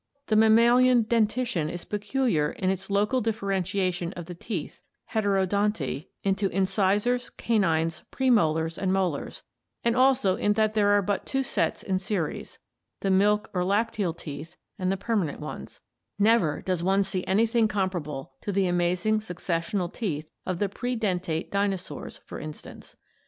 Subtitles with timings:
[0.25, 4.79] The mammalian dentition is peculiar in the local differentiation of the teeth
[5.13, 9.43] (heterodonty) into incisors, canines, premolars, and molars,
[9.83, 12.57] and also in that there are but two sets in series,
[13.01, 15.81] the milk or lacteal teeth and the permanent ones;
[16.17, 22.21] never does one see anything comparable to the amazing successional teeth of the predentate dinosaurs,
[22.25, 22.95] for instance.